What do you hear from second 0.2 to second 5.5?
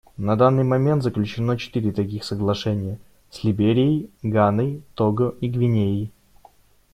данный момент заключено четыре таких соглашения— с Либерией, Ганой, Того и